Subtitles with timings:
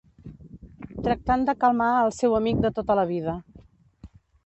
[1.09, 3.41] ...tractant de calmar al seu amic de tota la vida.